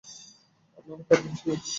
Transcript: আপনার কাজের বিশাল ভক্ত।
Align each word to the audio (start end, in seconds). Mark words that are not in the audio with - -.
আপনার 0.77 0.99
কাজের 1.07 1.25
বিশাল 1.25 1.49
ভক্ত। 1.49 1.67